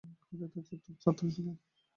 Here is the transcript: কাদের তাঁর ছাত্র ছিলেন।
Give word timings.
কাদের 0.23 0.49
তাঁর 0.53 0.65
ছাত্র 1.03 1.23
ছিলেন। 1.35 1.55